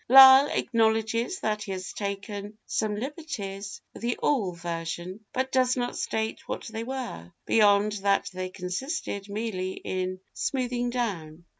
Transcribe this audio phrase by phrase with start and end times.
[0.09, 5.95] Lyle acknowledges that he has taken some liberties with the oral version, but does not
[5.95, 11.45] state what they were, beyond that they consisted merely in 'smoothing down.